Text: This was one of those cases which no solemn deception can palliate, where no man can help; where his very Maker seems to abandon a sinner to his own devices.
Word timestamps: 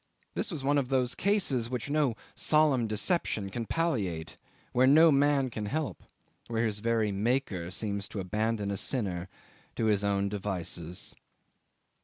This 0.33 0.49
was 0.49 0.63
one 0.63 0.79
of 0.79 0.87
those 0.89 1.13
cases 1.13 1.69
which 1.69 1.87
no 1.87 2.15
solemn 2.33 2.87
deception 2.87 3.51
can 3.51 3.67
palliate, 3.67 4.35
where 4.71 4.87
no 4.87 5.11
man 5.11 5.51
can 5.51 5.67
help; 5.67 6.01
where 6.47 6.65
his 6.65 6.79
very 6.79 7.11
Maker 7.11 7.69
seems 7.69 8.07
to 8.07 8.19
abandon 8.19 8.71
a 8.71 8.77
sinner 8.77 9.29
to 9.75 9.85
his 9.85 10.03
own 10.03 10.27
devices. 10.27 11.13